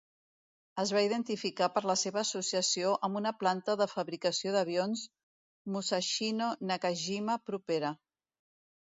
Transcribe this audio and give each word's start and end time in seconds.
Es 0.83 0.91
va 0.97 1.01
identificar 1.07 1.65
per 1.73 1.83
la 1.91 1.95
seva 2.03 2.19
associació 2.21 2.93
amb 3.07 3.19
una 3.19 3.33
planta 3.43 3.75
de 3.81 3.87
fabricació 3.91 4.55
d'avions 4.57 5.05
Musashino-Nakajima 5.77 7.37
propera. 7.51 7.93